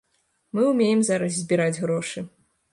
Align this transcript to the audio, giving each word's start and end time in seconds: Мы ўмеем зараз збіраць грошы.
Мы 0.59 0.63
ўмеем 0.71 1.05
зараз 1.11 1.37
збіраць 1.45 1.81
грошы. 1.87 2.29